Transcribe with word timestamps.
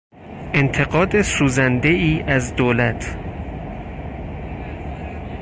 انتقاد 0.53 1.21
سوزندهای 1.21 2.21
از 2.21 2.55
دولت 2.55 3.17